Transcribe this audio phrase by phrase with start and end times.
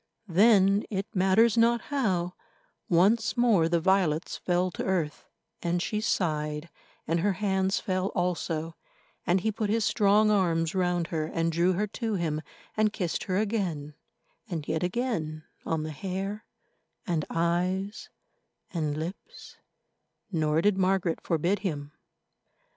[0.27, 2.33] Then, it matters not how,
[2.89, 5.27] once more the violets fell to earth,
[5.61, 6.71] and she sighed,
[7.07, 8.73] and her hands fell also,
[9.27, 12.41] and he put his strong arms round her and drew her to him
[12.75, 13.93] and kissed her again
[14.49, 16.45] and yet again on the hair
[17.05, 18.09] and eyes
[18.73, 19.57] and lips;
[20.31, 21.91] nor did Margaret forbid him.